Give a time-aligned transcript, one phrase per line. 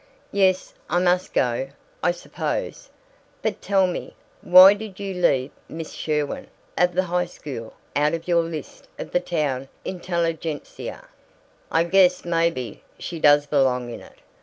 [0.31, 1.69] "Yes, I must go,
[2.01, 2.89] I suppose.
[3.43, 8.27] But tell me: Why did you leave Miss Sherwin, of the high school, out of
[8.27, 11.07] your list of the town intelligentsia?"
[11.71, 14.17] "I guess maybe she does belong in it.